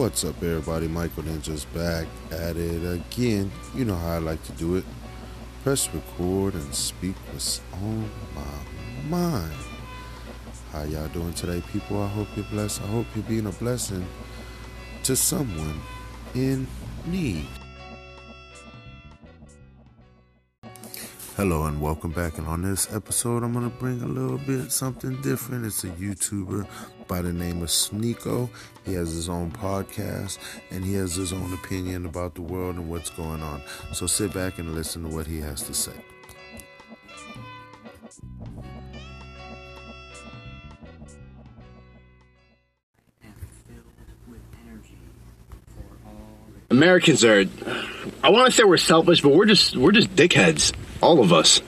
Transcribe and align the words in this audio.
What's 0.00 0.24
up, 0.24 0.42
everybody? 0.42 0.88
Michael 0.88 1.24
Ninja's 1.24 1.66
back 1.66 2.06
at 2.30 2.56
it 2.56 2.90
again. 2.90 3.52
You 3.74 3.84
know 3.84 3.96
how 3.96 4.14
I 4.14 4.18
like 4.18 4.42
to 4.44 4.52
do 4.52 4.76
it. 4.76 4.84
Press 5.62 5.92
record 5.92 6.54
and 6.54 6.74
speak 6.74 7.14
what's 7.30 7.60
on 7.74 8.10
my 8.34 9.10
mind. 9.10 9.52
How 10.72 10.84
y'all 10.84 11.06
doing 11.08 11.34
today, 11.34 11.62
people? 11.70 12.02
I 12.02 12.08
hope 12.08 12.28
you're 12.34 12.46
blessed. 12.46 12.80
I 12.80 12.86
hope 12.86 13.08
you're 13.14 13.24
being 13.24 13.44
a 13.44 13.52
blessing 13.52 14.06
to 15.02 15.14
someone 15.14 15.78
in 16.34 16.66
need. 17.04 17.46
Hello 21.40 21.64
and 21.64 21.80
welcome 21.80 22.10
back. 22.10 22.36
And 22.36 22.46
on 22.46 22.60
this 22.60 22.92
episode, 22.92 23.42
I'm 23.42 23.54
going 23.54 23.64
to 23.64 23.74
bring 23.78 24.02
a 24.02 24.06
little 24.06 24.36
bit 24.36 24.70
something 24.70 25.18
different. 25.22 25.64
It's 25.64 25.84
a 25.84 25.86
YouTuber 25.86 26.66
by 27.08 27.22
the 27.22 27.32
name 27.32 27.62
of 27.62 27.70
Sneako. 27.70 28.50
He 28.84 28.92
has 28.92 29.10
his 29.12 29.30
own 29.30 29.50
podcast 29.50 30.36
and 30.70 30.84
he 30.84 30.92
has 30.96 31.14
his 31.14 31.32
own 31.32 31.54
opinion 31.54 32.04
about 32.04 32.34
the 32.34 32.42
world 32.42 32.76
and 32.76 32.90
what's 32.90 33.08
going 33.08 33.42
on. 33.42 33.62
So 33.94 34.06
sit 34.06 34.34
back 34.34 34.58
and 34.58 34.74
listen 34.74 35.02
to 35.04 35.08
what 35.08 35.26
he 35.26 35.40
has 35.40 35.62
to 35.62 35.72
say. 35.72 35.94
Americans 46.68 47.24
are 47.24 47.46
I 48.22 48.28
want 48.28 48.44
to 48.44 48.52
say 48.52 48.64
we're 48.64 48.76
selfish, 48.76 49.22
but 49.22 49.30
we're 49.30 49.46
just 49.46 49.74
we're 49.74 49.92
just 49.92 50.14
dickheads. 50.14 50.74
All 51.02 51.20
of 51.20 51.32
us. 51.32 51.60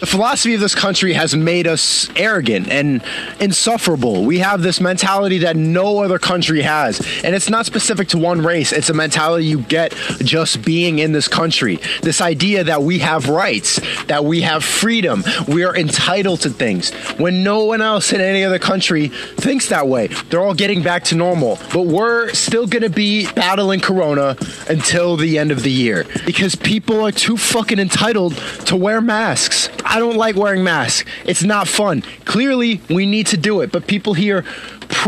The 0.00 0.06
philosophy 0.06 0.54
of 0.54 0.60
this 0.60 0.76
country 0.76 1.12
has 1.14 1.34
made 1.34 1.66
us 1.66 2.08
arrogant 2.14 2.68
and 2.68 3.02
insufferable. 3.40 4.24
We 4.24 4.38
have 4.38 4.62
this 4.62 4.80
mentality 4.80 5.38
that 5.38 5.56
no 5.56 5.98
other 6.04 6.20
country 6.20 6.62
has. 6.62 7.00
And 7.24 7.34
it's 7.34 7.50
not 7.50 7.66
specific 7.66 8.06
to 8.08 8.18
one 8.18 8.42
race, 8.42 8.70
it's 8.70 8.90
a 8.90 8.94
mentality 8.94 9.46
you 9.46 9.60
get 9.62 9.92
just 10.20 10.62
being 10.64 11.00
in 11.00 11.10
this 11.10 11.26
country. 11.26 11.80
This 12.02 12.20
idea 12.20 12.62
that 12.64 12.82
we 12.82 13.00
have 13.00 13.28
rights, 13.28 13.80
that 14.04 14.24
we 14.24 14.42
have 14.42 14.62
freedom, 14.62 15.24
we 15.48 15.64
are 15.64 15.76
entitled 15.76 16.42
to 16.42 16.50
things. 16.50 16.92
When 17.18 17.42
no 17.42 17.64
one 17.64 17.82
else 17.82 18.12
in 18.12 18.20
any 18.20 18.44
other 18.44 18.60
country 18.60 19.08
thinks 19.08 19.68
that 19.70 19.88
way, 19.88 20.06
they're 20.30 20.42
all 20.42 20.54
getting 20.54 20.80
back 20.80 21.04
to 21.04 21.16
normal. 21.16 21.58
But 21.72 21.86
we're 21.86 22.32
still 22.34 22.68
gonna 22.68 22.88
be 22.88 23.26
battling 23.32 23.80
Corona 23.80 24.36
until 24.68 25.16
the 25.16 25.38
end 25.38 25.50
of 25.50 25.64
the 25.64 25.72
year 25.72 26.06
because 26.24 26.54
people 26.54 27.04
are 27.04 27.12
too 27.12 27.36
fucking 27.36 27.80
entitled 27.80 28.36
to 28.66 28.76
wear 28.76 29.00
masks. 29.00 29.68
I 29.88 29.98
don't 29.98 30.16
like 30.16 30.36
wearing 30.36 30.62
masks. 30.62 31.08
It's 31.24 31.42
not 31.42 31.66
fun. 31.66 32.02
Clearly, 32.26 32.80
we 32.90 33.06
need 33.06 33.26
to 33.28 33.36
do 33.38 33.62
it, 33.62 33.72
but 33.72 33.86
people 33.86 34.14
here 34.14 34.44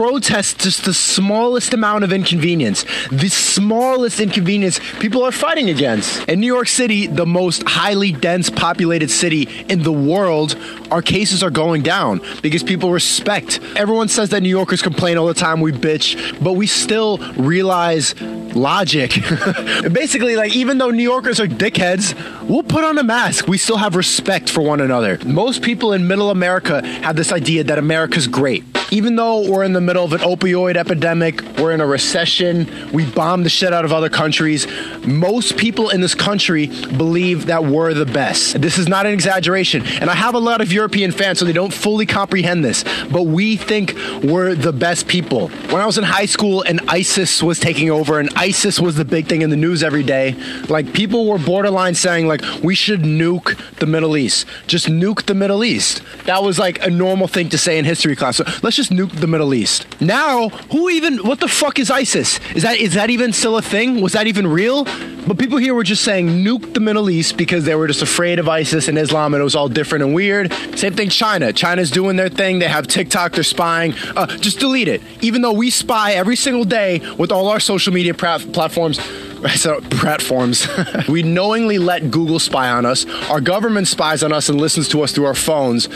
protest 0.00 0.60
just 0.60 0.86
the 0.86 0.94
smallest 0.94 1.74
amount 1.74 2.04
of 2.04 2.10
inconvenience. 2.10 2.86
The 3.10 3.28
smallest 3.28 4.18
inconvenience 4.18 4.80
people 4.98 5.22
are 5.24 5.30
fighting 5.30 5.68
against. 5.68 6.26
In 6.26 6.40
New 6.40 6.46
York 6.46 6.68
City, 6.68 7.06
the 7.06 7.26
most 7.26 7.62
highly 7.64 8.10
dense 8.10 8.48
populated 8.48 9.10
city 9.10 9.42
in 9.68 9.82
the 9.82 9.92
world, 9.92 10.56
our 10.90 11.02
cases 11.02 11.42
are 11.42 11.50
going 11.50 11.82
down 11.82 12.22
because 12.40 12.62
people 12.62 12.90
respect. 12.92 13.60
Everyone 13.76 14.08
says 14.08 14.30
that 14.30 14.42
New 14.42 14.48
Yorkers 14.48 14.80
complain 14.80 15.18
all 15.18 15.26
the 15.26 15.34
time, 15.34 15.60
we 15.60 15.70
bitch, 15.70 16.16
but 16.42 16.54
we 16.54 16.66
still 16.66 17.18
realize 17.34 18.18
logic. 18.54 19.10
Basically, 19.92 20.34
like 20.34 20.56
even 20.56 20.78
though 20.78 20.90
New 20.90 21.02
Yorkers 21.02 21.38
are 21.40 21.46
dickheads, 21.46 22.14
we'll 22.48 22.62
put 22.62 22.84
on 22.84 22.96
a 22.96 23.02
mask. 23.02 23.46
We 23.46 23.58
still 23.58 23.76
have 23.76 23.96
respect 23.96 24.48
for 24.48 24.62
one 24.62 24.80
another. 24.80 25.18
Most 25.26 25.60
people 25.60 25.92
in 25.92 26.08
middle 26.08 26.30
America 26.30 26.84
have 27.02 27.16
this 27.16 27.32
idea 27.32 27.64
that 27.64 27.78
America's 27.78 28.26
great. 28.26 28.69
Even 28.90 29.14
though 29.14 29.48
we're 29.48 29.62
in 29.62 29.72
the 29.72 29.80
middle 29.80 30.04
of 30.04 30.12
an 30.12 30.20
opioid 30.20 30.76
epidemic, 30.76 31.42
we're 31.58 31.70
in 31.70 31.80
a 31.80 31.86
recession, 31.86 32.68
we 32.92 33.08
bomb 33.10 33.44
the 33.44 33.48
shit 33.48 33.72
out 33.72 33.84
of 33.84 33.92
other 33.92 34.08
countries, 34.08 34.66
most 35.06 35.56
people 35.56 35.90
in 35.90 36.00
this 36.00 36.14
country 36.14 36.66
believe 36.66 37.46
that 37.46 37.64
we're 37.64 37.94
the 37.94 38.04
best. 38.04 38.60
This 38.60 38.78
is 38.78 38.88
not 38.88 39.06
an 39.06 39.12
exaggeration. 39.12 39.86
And 39.86 40.10
I 40.10 40.14
have 40.14 40.34
a 40.34 40.40
lot 40.40 40.60
of 40.60 40.72
European 40.72 41.12
fans, 41.12 41.38
so 41.38 41.44
they 41.44 41.52
don't 41.52 41.72
fully 41.72 42.04
comprehend 42.04 42.64
this, 42.64 42.82
but 43.12 43.22
we 43.22 43.56
think 43.56 43.94
we're 44.24 44.56
the 44.56 44.72
best 44.72 45.06
people. 45.06 45.48
When 45.48 45.80
I 45.80 45.86
was 45.86 45.96
in 45.96 46.04
high 46.04 46.26
school 46.26 46.62
and 46.62 46.80
ISIS 46.88 47.42
was 47.44 47.60
taking 47.60 47.90
over 47.90 48.18
and 48.18 48.28
ISIS 48.34 48.80
was 48.80 48.96
the 48.96 49.04
big 49.04 49.28
thing 49.28 49.42
in 49.42 49.50
the 49.50 49.56
news 49.56 49.84
every 49.84 50.02
day, 50.02 50.34
like 50.68 50.92
people 50.92 51.28
were 51.28 51.38
borderline 51.38 51.94
saying, 51.94 52.26
like, 52.26 52.42
we 52.64 52.74
should 52.74 53.02
nuke 53.02 53.56
the 53.76 53.86
Middle 53.86 54.16
East. 54.16 54.46
Just 54.66 54.88
nuke 54.88 55.26
the 55.26 55.34
Middle 55.34 55.62
East. 55.62 56.02
That 56.24 56.42
was 56.42 56.58
like 56.58 56.84
a 56.84 56.90
normal 56.90 57.28
thing 57.28 57.50
to 57.50 57.58
say 57.58 57.78
in 57.78 57.84
history 57.84 58.16
class. 58.16 58.38
So 58.38 58.44
let's 58.62 58.79
just 58.80 58.90
nuke 58.90 59.12
the 59.20 59.26
Middle 59.26 59.52
East. 59.52 59.86
Now, 60.00 60.48
who 60.72 60.88
even? 60.88 61.18
What 61.18 61.38
the 61.38 61.48
fuck 61.48 61.78
is 61.78 61.90
ISIS? 61.90 62.40
Is 62.54 62.62
that 62.62 62.78
is 62.78 62.94
that 62.94 63.10
even 63.10 63.30
still 63.34 63.58
a 63.58 63.62
thing? 63.62 64.00
Was 64.00 64.14
that 64.14 64.26
even 64.26 64.46
real? 64.46 64.84
But 65.26 65.38
people 65.38 65.58
here 65.58 65.74
were 65.74 65.84
just 65.84 66.02
saying 66.02 66.28
nuke 66.28 66.72
the 66.72 66.80
Middle 66.80 67.10
East 67.10 67.36
because 67.36 67.66
they 67.66 67.74
were 67.74 67.86
just 67.86 68.00
afraid 68.00 68.38
of 68.38 68.48
ISIS 68.48 68.88
and 68.88 68.96
Islam, 68.96 69.34
and 69.34 69.42
it 69.42 69.44
was 69.44 69.54
all 69.54 69.68
different 69.68 70.02
and 70.02 70.14
weird. 70.14 70.50
Same 70.78 70.94
thing, 70.94 71.10
China. 71.10 71.52
China's 71.52 71.90
doing 71.90 72.16
their 72.16 72.30
thing. 72.30 72.58
They 72.58 72.68
have 72.68 72.86
TikTok. 72.86 73.32
They're 73.32 73.44
spying. 73.44 73.92
Uh, 74.16 74.26
just 74.38 74.60
delete 74.60 74.88
it. 74.88 75.02
Even 75.20 75.42
though 75.42 75.52
we 75.52 75.68
spy 75.68 76.12
every 76.12 76.36
single 76.36 76.64
day 76.64 77.00
with 77.18 77.30
all 77.30 77.48
our 77.48 77.60
social 77.60 77.92
media 77.92 78.14
platforms 78.14 78.98
so 79.56 79.80
platforms. 79.82 80.66
we 81.08 81.22
knowingly 81.22 81.78
let 81.78 82.10
Google 82.10 82.38
spy 82.38 82.70
on 82.70 82.86
us. 82.86 83.06
Our 83.28 83.40
government 83.40 83.88
spies 83.88 84.22
on 84.22 84.32
us 84.32 84.48
and 84.48 84.60
listens 84.60 84.88
to 84.88 85.02
us 85.02 85.12
through 85.12 85.26
our 85.26 85.34
phones. 85.34 85.88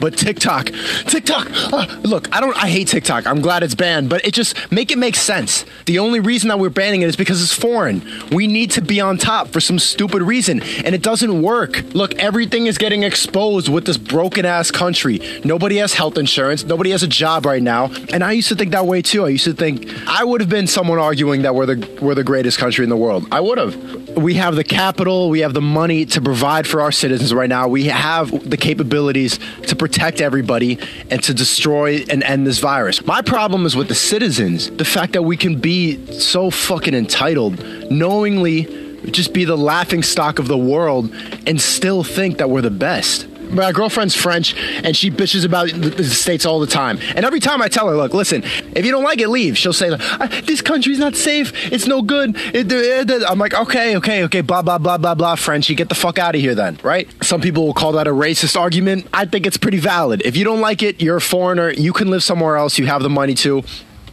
But 0.00 0.16
TikTok, 0.16 0.66
TikTok. 1.06 1.48
Uh, 1.72 1.86
look, 2.02 2.34
I 2.34 2.40
don't. 2.40 2.56
I 2.56 2.68
hate 2.68 2.88
TikTok. 2.88 3.26
I'm 3.26 3.40
glad 3.40 3.62
it's 3.62 3.74
banned, 3.74 4.08
but 4.08 4.24
it 4.26 4.34
just 4.34 4.56
make 4.72 4.90
it 4.90 4.98
make 4.98 5.14
sense. 5.14 5.64
The 5.86 5.98
only 5.98 6.20
reason 6.20 6.48
that 6.48 6.58
we're 6.58 6.70
banning 6.70 7.02
it 7.02 7.08
is 7.08 7.16
because 7.16 7.42
it's 7.42 7.54
foreign. 7.54 8.02
We 8.30 8.46
need 8.46 8.72
to 8.72 8.82
be 8.82 9.00
on 9.00 9.16
top 9.16 9.48
for 9.48 9.60
some 9.60 9.78
stupid 9.78 10.22
reason, 10.22 10.62
and 10.84 10.94
it 10.94 11.02
doesn't 11.02 11.40
work. 11.40 11.82
Look, 11.94 12.14
everything 12.16 12.66
is 12.66 12.78
getting 12.78 13.04
exposed 13.04 13.68
with 13.68 13.86
this 13.86 13.96
broken 13.96 14.44
ass 14.44 14.70
country. 14.70 15.20
Nobody 15.44 15.76
has 15.76 15.94
health 15.94 16.18
insurance. 16.18 16.64
Nobody 16.64 16.90
has 16.90 17.02
a 17.02 17.08
job 17.08 17.46
right 17.46 17.62
now, 17.62 17.90
and 18.12 18.24
I 18.24 18.32
used 18.32 18.48
to 18.48 18.56
think 18.56 18.72
that 18.72 18.86
way 18.86 19.02
too. 19.02 19.24
I 19.24 19.28
used 19.28 19.44
to 19.44 19.54
think 19.54 19.88
I 20.08 20.24
would 20.24 20.40
have 20.40 20.50
been 20.50 20.66
someone 20.66 20.98
arguing 20.98 21.42
that 21.42 21.54
we're 21.54 21.66
the 21.66 21.98
we're 22.02 22.14
the 22.14 22.24
greatest 22.24 22.58
country 22.58 22.82
in 22.82 22.90
the 22.90 22.96
world. 22.96 23.26
I 23.30 23.40
would 23.40 23.58
have. 23.58 23.76
We 24.16 24.34
have 24.34 24.56
the 24.56 24.64
capital. 24.64 25.30
We 25.30 25.40
have 25.40 25.54
the 25.54 25.62
money 25.62 26.04
to 26.06 26.20
provide 26.20 26.66
for 26.66 26.82
our 26.82 26.92
citizens 26.92 27.32
right 27.32 27.48
now. 27.48 27.68
We 27.68 27.84
have 27.84 28.50
the 28.50 28.56
capabilities 28.58 29.38
to 29.68 29.76
protect 29.76 29.91
everybody 30.20 30.78
and 31.10 31.22
to 31.22 31.34
destroy 31.34 32.04
and 32.10 32.22
end 32.22 32.46
this 32.46 32.58
virus. 32.58 33.04
My 33.06 33.22
problem 33.22 33.66
is 33.66 33.76
with 33.76 33.88
the 33.88 33.94
citizens. 33.94 34.70
The 34.70 34.84
fact 34.84 35.12
that 35.12 35.22
we 35.22 35.36
can 35.36 35.60
be 35.60 36.04
so 36.12 36.50
fucking 36.50 36.94
entitled, 36.94 37.64
knowingly 37.90 38.64
just 39.10 39.32
be 39.32 39.44
the 39.44 39.56
laughing 39.56 40.02
stock 40.02 40.38
of 40.38 40.48
the 40.48 40.56
world 40.56 41.12
and 41.46 41.60
still 41.60 42.04
think 42.04 42.38
that 42.38 42.48
we're 42.50 42.62
the 42.62 42.70
best 42.70 43.26
my 43.52 43.72
girlfriend's 43.72 44.14
French, 44.14 44.54
and 44.56 44.96
she 44.96 45.10
bitches 45.10 45.44
about 45.44 45.68
the 45.68 46.04
states 46.04 46.46
all 46.46 46.60
the 46.60 46.66
time. 46.66 46.98
And 47.14 47.24
every 47.24 47.40
time 47.40 47.62
I 47.62 47.68
tell 47.68 47.88
her, 47.88 47.96
look, 47.96 48.14
listen, 48.14 48.42
if 48.74 48.84
you 48.84 48.92
don't 48.92 49.04
like 49.04 49.20
it, 49.20 49.28
leave. 49.28 49.56
She'll 49.58 49.72
say, 49.72 49.90
uh, 49.90 50.26
this 50.44 50.60
country's 50.60 50.98
not 50.98 51.14
safe. 51.16 51.52
It's 51.72 51.86
no 51.86 52.02
good. 52.02 52.36
I'm 52.54 53.38
like, 53.38 53.54
okay, 53.54 53.96
okay, 53.96 54.24
okay, 54.24 54.40
blah 54.40 54.62
blah 54.62 54.78
blah 54.78 54.98
blah 54.98 55.14
blah. 55.14 55.34
Frenchie, 55.36 55.74
get 55.74 55.88
the 55.88 55.94
fuck 55.94 56.18
out 56.18 56.34
of 56.34 56.40
here, 56.40 56.54
then, 56.54 56.78
right? 56.82 57.08
Some 57.22 57.40
people 57.40 57.66
will 57.66 57.74
call 57.74 57.92
that 57.92 58.06
a 58.06 58.12
racist 58.12 58.58
argument. 58.58 59.06
I 59.12 59.24
think 59.26 59.46
it's 59.46 59.56
pretty 59.56 59.78
valid. 59.78 60.22
If 60.24 60.36
you 60.36 60.44
don't 60.44 60.60
like 60.60 60.82
it, 60.82 61.00
you're 61.00 61.16
a 61.16 61.20
foreigner. 61.20 61.70
You 61.70 61.92
can 61.92 62.08
live 62.08 62.22
somewhere 62.22 62.56
else. 62.56 62.78
You 62.78 62.86
have 62.86 63.02
the 63.02 63.10
money 63.10 63.34
to. 63.34 63.62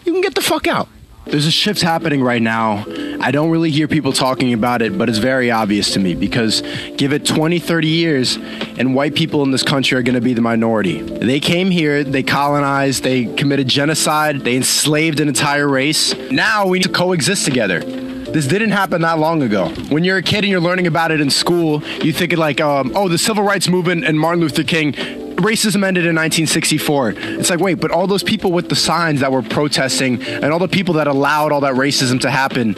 You 0.05 0.13
can 0.13 0.21
get 0.21 0.35
the 0.35 0.41
fuck 0.41 0.67
out. 0.67 0.87
There's 1.29 1.45
a 1.45 1.51
shift 1.51 1.81
happening 1.81 2.23
right 2.23 2.41
now. 2.41 2.85
I 3.21 3.29
don't 3.29 3.51
really 3.51 3.69
hear 3.69 3.87
people 3.87 4.13
talking 4.13 4.51
about 4.51 4.81
it, 4.81 4.97
but 4.97 5.09
it's 5.09 5.19
very 5.19 5.51
obvious 5.51 5.93
to 5.93 5.99
me 5.99 6.15
because 6.15 6.61
give 6.97 7.13
it 7.13 7.23
20, 7.23 7.59
30 7.59 7.87
years, 7.87 8.35
and 8.77 8.95
white 8.95 9.13
people 9.13 9.43
in 9.43 9.51
this 9.51 9.61
country 9.61 9.95
are 9.99 10.01
going 10.01 10.15
to 10.15 10.21
be 10.21 10.33
the 10.33 10.41
minority. 10.41 11.03
They 11.03 11.39
came 11.39 11.69
here, 11.69 12.03
they 12.03 12.23
colonized, 12.23 13.03
they 13.03 13.25
committed 13.35 13.67
genocide, 13.67 14.39
they 14.41 14.55
enslaved 14.55 15.19
an 15.19 15.27
entire 15.27 15.67
race. 15.67 16.15
Now 16.31 16.65
we 16.65 16.79
need 16.79 16.85
to 16.85 16.89
coexist 16.89 17.45
together. 17.45 17.81
This 17.81 18.47
didn't 18.47 18.71
happen 18.71 19.01
that 19.01 19.19
long 19.19 19.43
ago. 19.43 19.69
When 19.89 20.03
you're 20.03 20.17
a 20.17 20.23
kid 20.23 20.43
and 20.43 20.47
you're 20.47 20.61
learning 20.61 20.87
about 20.87 21.11
it 21.11 21.21
in 21.21 21.29
school, 21.29 21.83
you 22.03 22.11
think 22.11 22.33
it 22.33 22.39
like, 22.39 22.59
um, 22.59 22.91
oh, 22.95 23.07
the 23.07 23.17
civil 23.17 23.43
rights 23.43 23.67
movement 23.67 24.03
and 24.03 24.19
Martin 24.19 24.41
Luther 24.41 24.63
King 24.63 24.93
racism 25.39 25.85
ended 25.85 26.05
in 26.05 26.15
1964. 26.15 27.13
It's 27.17 27.49
like, 27.49 27.59
wait, 27.59 27.75
but 27.75 27.91
all 27.91 28.07
those 28.07 28.23
people 28.23 28.51
with 28.51 28.69
the 28.69 28.75
signs 28.75 29.19
that 29.21 29.31
were 29.31 29.41
protesting 29.41 30.21
and 30.21 30.45
all 30.45 30.59
the 30.59 30.67
people 30.67 30.95
that 30.95 31.07
allowed 31.07 31.51
all 31.51 31.61
that 31.61 31.75
racism 31.75 32.19
to 32.21 32.31
happen, 32.31 32.73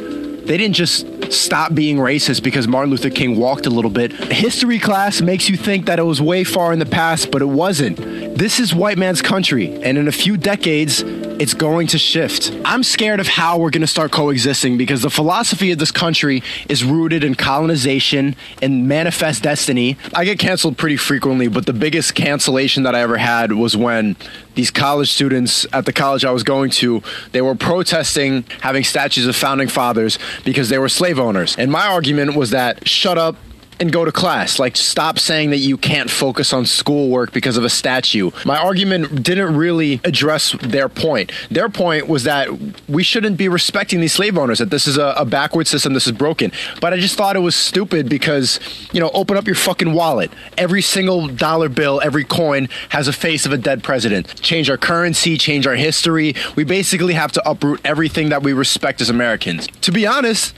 they 0.46 0.58
didn't 0.58 0.76
just 0.76 1.32
stop 1.32 1.74
being 1.74 1.98
racist 1.98 2.44
because 2.44 2.68
Martin 2.68 2.92
Luther 2.92 3.10
King 3.10 3.38
walked 3.38 3.66
a 3.66 3.70
little 3.70 3.92
bit. 3.92 4.12
History 4.12 4.80
class 4.80 5.22
makes 5.22 5.50
you 5.50 5.56
think 5.56 5.86
that 5.86 6.00
it 6.00 6.04
was 6.04 6.22
way 6.22 6.44
far 6.44 6.74
in 6.74 6.80
the 6.80 6.86
past, 6.86 7.32
but 7.32 7.42
it 7.42 7.46
wasn't. 7.46 8.00
This 8.34 8.60
is 8.60 8.74
white 8.74 8.98
man's 8.98 9.22
country, 9.22 9.74
and 9.84 9.98
in 9.98 10.08
a 10.08 10.12
few 10.12 10.38
decades, 10.38 11.04
it's 11.06 11.54
going 11.54 11.88
to 11.88 11.98
shift. 11.98 12.52
I'm 12.66 12.82
scared 12.82 13.20
of 13.20 13.28
how 13.28 13.58
we're 13.58 13.70
going 13.70 13.82
to 13.82 13.88
start 13.88 14.12
coexisting 14.12 14.78
because 14.78 15.02
the 15.02 15.10
philosophy 15.10 15.72
of 15.72 15.80
this 15.80 15.92
country 15.92 16.42
is 16.70 16.84
rooted 16.84 17.24
in 17.24 17.36
colonization 17.36 18.36
and 18.62 18.88
manifest 18.88 19.44
destiny. 19.44 19.98
I 20.14 20.26
get 20.26 20.40
canceled 20.40 20.78
pretty 20.78 20.98
frequently, 20.98 21.50
but 21.50 21.66
the 21.66 21.74
biggest 21.74 22.16
cancellation 22.16 22.84
that 22.84 22.96
I 22.96 23.02
ever 23.02 23.18
had 23.18 23.52
was 23.52 23.76
when 23.76 24.16
these 24.56 24.72
college 24.72 25.12
students 25.12 25.68
at 25.74 25.86
the 25.86 25.94
college 25.94 26.26
I 26.26 26.32
was 26.32 26.44
going 26.44 26.72
to, 26.72 27.04
they 27.34 27.42
were 27.42 27.56
protesting 27.56 28.46
having 28.62 28.84
statues 28.84 29.28
of 29.28 29.36
founding 29.36 29.68
fathers 29.68 30.18
because 30.46 30.70
they 30.70 30.78
were 30.78 30.90
slave 30.90 31.20
owners. 31.20 31.56
And 31.58 31.72
my 31.72 31.88
argument 31.88 32.36
was 32.36 32.52
that 32.52 32.88
shut 32.88 33.18
up, 33.18 33.36
and 33.82 33.92
go 33.92 34.06
to 34.06 34.12
class. 34.12 34.60
Like, 34.60 34.78
stop 34.78 35.18
saying 35.18 35.50
that 35.50 35.58
you 35.58 35.76
can't 35.76 36.10
focus 36.10 36.54
on 36.54 36.66
schoolwork 36.68 37.34
because 37.34 37.58
of 37.58 37.64
a 37.66 37.70
statue. 37.70 38.30
My 38.46 38.58
argument 38.58 39.24
didn't 39.24 39.58
really 39.58 40.00
address 40.04 40.52
their 40.62 40.88
point. 40.88 41.32
Their 41.50 41.68
point 41.68 42.08
was 42.08 42.24
that 42.26 42.48
we 42.88 43.02
shouldn't 43.02 43.38
be 43.38 43.50
respecting 43.50 44.00
these 44.00 44.14
slave 44.14 44.38
owners, 44.38 44.60
that 44.60 44.70
this 44.70 44.86
is 44.86 44.98
a, 44.98 45.16
a 45.18 45.26
backward 45.26 45.68
system, 45.68 45.94
this 45.94 46.06
is 46.06 46.14
broken. 46.14 46.52
But 46.80 46.94
I 46.94 46.98
just 46.98 47.18
thought 47.18 47.36
it 47.36 47.40
was 47.40 47.56
stupid 47.56 48.08
because, 48.08 48.60
you 48.94 49.00
know, 49.00 49.10
open 49.16 49.36
up 49.36 49.48
your 49.48 49.56
fucking 49.56 49.94
wallet. 49.94 50.32
Every 50.60 50.84
single 50.84 51.28
dollar 51.28 51.68
bill, 51.68 52.00
every 52.04 52.24
coin 52.24 52.70
has 52.90 53.08
a 53.08 53.14
face 53.14 53.48
of 53.48 53.52
a 53.52 53.58
dead 53.58 53.84
president. 53.84 54.42
Change 54.42 54.70
our 54.70 54.78
currency, 54.78 55.38
change 55.38 55.66
our 55.66 55.76
history. 55.76 56.36
We 56.56 56.64
basically 56.66 57.14
have 57.14 57.32
to 57.32 57.50
uproot 57.50 57.82
everything 57.84 58.30
that 58.30 58.44
we 58.44 58.54
respect 58.54 59.02
as 59.02 59.10
Americans. 59.10 59.66
To 59.82 59.92
be 59.92 60.06
honest, 60.06 60.54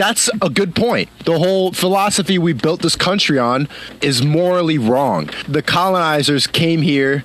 that's 0.00 0.30
a 0.40 0.48
good 0.48 0.74
point. 0.74 1.10
The 1.26 1.38
whole 1.38 1.72
philosophy 1.72 2.38
we 2.38 2.54
built 2.54 2.80
this 2.80 2.96
country 2.96 3.38
on 3.38 3.68
is 4.00 4.22
morally 4.24 4.78
wrong. 4.78 5.28
The 5.46 5.60
colonizers 5.60 6.46
came 6.46 6.80
here 6.80 7.22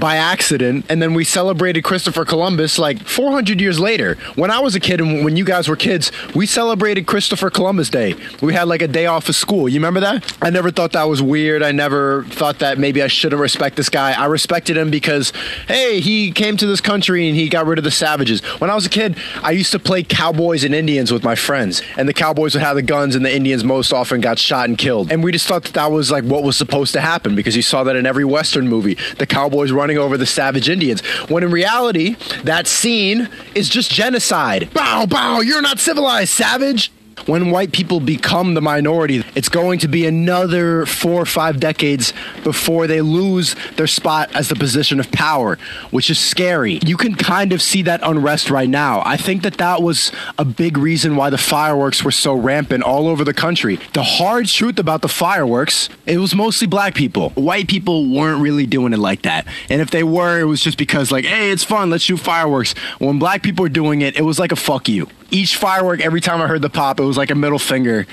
by 0.00 0.16
accident, 0.16 0.86
and 0.88 1.00
then 1.00 1.14
we 1.14 1.24
celebrated 1.24 1.82
Christopher 1.82 2.24
Columbus 2.24 2.78
like 2.78 2.98
400 3.02 3.60
years 3.60 3.78
later. 3.80 4.16
When 4.34 4.50
I 4.50 4.60
was 4.60 4.74
a 4.74 4.80
kid 4.80 5.00
and 5.00 5.24
when 5.24 5.36
you 5.36 5.44
guys 5.44 5.68
were 5.68 5.76
kids, 5.76 6.10
we 6.34 6.46
celebrated 6.46 7.06
Christopher 7.06 7.50
Columbus 7.50 7.90
Day. 7.90 8.14
We 8.40 8.54
had 8.54 8.68
like 8.68 8.82
a 8.82 8.88
day 8.88 9.06
off 9.06 9.28
of 9.28 9.36
school. 9.36 9.68
You 9.68 9.76
remember 9.76 10.00
that? 10.00 10.36
I 10.42 10.50
never 10.50 10.70
thought 10.70 10.92
that 10.92 11.04
was 11.04 11.22
weird. 11.22 11.62
I 11.62 11.72
never 11.72 12.24
thought 12.24 12.58
that 12.60 12.78
maybe 12.78 13.02
I 13.02 13.06
shouldn't 13.06 13.40
respect 13.40 13.76
this 13.76 13.88
guy. 13.88 14.12
I 14.12 14.26
respected 14.26 14.76
him 14.76 14.90
because, 14.90 15.32
hey, 15.68 16.00
he 16.00 16.32
came 16.32 16.56
to 16.56 16.66
this 16.66 16.80
country 16.80 17.28
and 17.28 17.36
he 17.36 17.48
got 17.48 17.66
rid 17.66 17.78
of 17.78 17.84
the 17.84 17.90
savages. 17.90 18.40
When 18.60 18.70
I 18.70 18.74
was 18.74 18.86
a 18.86 18.90
kid, 18.90 19.16
I 19.42 19.52
used 19.52 19.72
to 19.72 19.78
play 19.78 20.02
cowboys 20.02 20.64
and 20.64 20.74
Indians 20.74 21.12
with 21.12 21.24
my 21.24 21.34
friends, 21.34 21.82
and 21.96 22.08
the 22.08 22.14
cowboys 22.14 22.54
would 22.54 22.62
have 22.62 22.76
the 22.76 22.82
guns, 22.82 23.14
and 23.14 23.24
the 23.24 23.34
Indians 23.34 23.64
most 23.64 23.92
often 23.92 24.20
got 24.20 24.38
shot 24.38 24.68
and 24.68 24.78
killed. 24.78 25.10
And 25.12 25.22
we 25.22 25.32
just 25.32 25.46
thought 25.46 25.64
that 25.64 25.74
that 25.74 25.90
was 25.90 26.10
like 26.10 26.24
what 26.24 26.42
was 26.42 26.56
supposed 26.56 26.92
to 26.94 27.00
happen 27.00 27.34
because 27.34 27.56
you 27.56 27.62
saw 27.62 27.84
that 27.84 27.96
in 27.96 28.06
every 28.06 28.24
Western 28.24 28.68
movie. 28.68 28.96
The 29.18 29.26
cowboys 29.26 29.72
running 29.74 29.98
over 29.98 30.16
the 30.16 30.26
savage 30.26 30.68
Indians. 30.68 31.00
When 31.28 31.42
in 31.42 31.50
reality, 31.50 32.16
that 32.44 32.66
scene 32.66 33.28
is 33.54 33.68
just 33.68 33.90
genocide. 33.90 34.72
Bow, 34.72 35.06
bow, 35.06 35.40
you're 35.40 35.62
not 35.62 35.78
civilized, 35.78 36.30
savage. 36.30 36.90
When 37.26 37.50
white 37.50 37.72
people 37.72 38.00
become 38.00 38.54
the 38.54 38.60
minority, 38.60 39.24
it's 39.34 39.48
going 39.48 39.78
to 39.80 39.88
be 39.88 40.06
another 40.06 40.84
four 40.84 41.22
or 41.22 41.26
five 41.26 41.60
decades 41.60 42.12
before 42.42 42.86
they 42.86 43.00
lose 43.00 43.56
their 43.76 43.86
spot 43.86 44.34
as 44.34 44.48
the 44.48 44.56
position 44.56 45.00
of 45.00 45.10
power, 45.10 45.58
which 45.90 46.10
is 46.10 46.18
scary. 46.18 46.80
You 46.84 46.96
can 46.96 47.14
kind 47.14 47.52
of 47.52 47.62
see 47.62 47.82
that 47.82 48.00
unrest 48.02 48.50
right 48.50 48.68
now. 48.68 49.02
I 49.04 49.16
think 49.16 49.42
that 49.42 49.58
that 49.58 49.82
was 49.82 50.12
a 50.38 50.44
big 50.44 50.76
reason 50.76 51.16
why 51.16 51.30
the 51.30 51.38
fireworks 51.38 52.04
were 52.04 52.10
so 52.10 52.34
rampant 52.34 52.82
all 52.82 53.08
over 53.08 53.24
the 53.24 53.34
country. 53.34 53.78
The 53.92 54.02
hard 54.02 54.46
truth 54.46 54.78
about 54.78 55.02
the 55.02 55.08
fireworks, 55.08 55.88
it 56.06 56.18
was 56.18 56.34
mostly 56.34 56.66
black 56.66 56.94
people. 56.94 57.30
White 57.30 57.68
people 57.68 58.10
weren't 58.10 58.42
really 58.42 58.66
doing 58.66 58.92
it 58.92 58.98
like 58.98 59.22
that. 59.22 59.46
And 59.70 59.80
if 59.80 59.90
they 59.90 60.04
were, 60.04 60.40
it 60.40 60.44
was 60.44 60.60
just 60.60 60.76
because, 60.76 61.10
like, 61.10 61.24
hey, 61.24 61.50
it's 61.50 61.64
fun, 61.64 61.90
let's 61.90 62.04
shoot 62.04 62.18
fireworks. 62.18 62.74
When 62.98 63.18
black 63.18 63.42
people 63.42 63.62
were 63.62 63.68
doing 63.68 64.02
it, 64.02 64.16
it 64.16 64.22
was 64.22 64.38
like 64.38 64.52
a 64.52 64.56
fuck 64.56 64.88
you 64.88 65.08
each 65.34 65.56
firework, 65.56 66.00
every 66.00 66.20
time 66.20 66.40
I 66.40 66.46
heard 66.46 66.62
the 66.62 66.70
pop, 66.70 67.00
it 67.04 67.08
was 67.08 67.16
like 67.18 67.30
a 67.30 67.34
middle 67.34 67.58
finger 67.58 68.06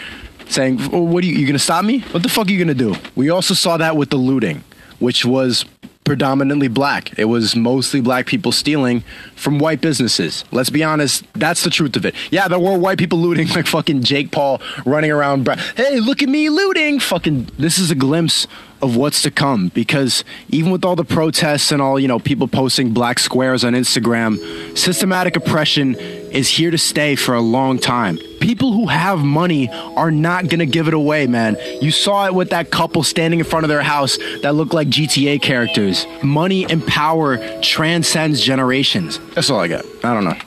saying, 0.47 0.79
"What 0.79 1.23
are 1.23 1.27
you, 1.27 1.35
you 1.35 1.47
gonna 1.47 1.59
stop 1.59 1.83
me? 1.85 1.99
What 2.11 2.23
the 2.23 2.29
fuck 2.29 2.47
are 2.47 2.51
you 2.51 2.59
gonna 2.59 2.73
do?" 2.73 2.95
We 3.15 3.29
also 3.29 3.53
saw 3.53 3.77
that 3.77 3.95
with 3.95 4.09
the 4.09 4.17
looting, 4.17 4.63
which 4.99 5.25
was 5.25 5.65
predominantly 6.03 6.67
black. 6.67 7.17
It 7.17 7.25
was 7.25 7.55
mostly 7.55 8.01
black 8.01 8.25
people 8.25 8.51
stealing 8.51 9.03
from 9.35 9.59
white 9.59 9.81
businesses. 9.81 10.43
Let's 10.51 10.69
be 10.69 10.83
honest, 10.83 11.23
that's 11.33 11.63
the 11.63 11.69
truth 11.69 11.95
of 11.95 12.05
it. 12.05 12.15
Yeah, 12.31 12.47
there 12.47 12.59
were 12.59 12.77
white 12.77 12.97
people 12.97 13.19
looting, 13.19 13.47
like 13.49 13.67
fucking 13.67 14.03
Jake 14.03 14.31
Paul 14.31 14.61
running 14.85 15.11
around. 15.11 15.47
Hey, 15.75 15.99
look 15.99 16.21
at 16.21 16.29
me 16.29 16.49
looting! 16.49 16.99
Fucking, 16.99 17.49
this 17.57 17.79
is 17.79 17.91
a 17.91 17.95
glimpse 17.95 18.47
of 18.81 18.95
what's 18.95 19.21
to 19.23 19.31
come 19.31 19.69
because 19.69 20.23
even 20.49 20.71
with 20.71 20.83
all 20.83 20.95
the 20.95 21.03
protests 21.03 21.71
and 21.71 21.81
all, 21.81 21.99
you 21.99 22.07
know, 22.07 22.19
people 22.19 22.47
posting 22.47 22.93
black 22.93 23.19
squares 23.19 23.63
on 23.63 23.73
Instagram, 23.73 24.37
systematic 24.77 25.35
oppression 25.35 25.95
is 25.95 26.49
here 26.49 26.71
to 26.71 26.77
stay 26.77 27.15
for 27.15 27.35
a 27.35 27.41
long 27.41 27.77
time. 27.77 28.17
People 28.39 28.73
who 28.73 28.87
have 28.87 29.19
money 29.19 29.69
are 29.69 30.11
not 30.11 30.49
to 30.49 30.65
give 30.65 30.87
it 30.87 30.93
away, 30.93 31.27
man. 31.27 31.57
You 31.81 31.91
saw 31.91 32.25
it 32.25 32.33
with 32.33 32.49
that 32.49 32.71
couple 32.71 33.03
standing 33.03 33.39
in 33.39 33.45
front 33.45 33.65
of 33.65 33.69
their 33.69 33.81
house 33.81 34.17
that 34.41 34.55
looked 34.55 34.73
like 34.73 34.87
GTA 34.87 35.41
characters. 35.41 36.07
Money 36.23 36.65
and 36.69 36.85
power 36.85 37.37
transcends 37.61 38.41
generations. 38.41 39.19
That's 39.35 39.49
all 39.49 39.59
I 39.59 39.67
got. 39.67 39.85
I 40.03 40.13
don't 40.13 40.23
know. 40.23 40.37